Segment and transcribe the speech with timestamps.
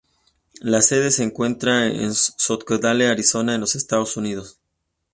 [0.61, 4.59] La sede se encuentra en Scottsdale, Arizona, en los Estados Unidos.